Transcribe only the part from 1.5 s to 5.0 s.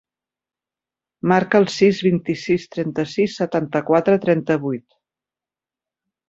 el sis, vint-i-sis, trenta-sis, setanta-quatre, trenta-vuit.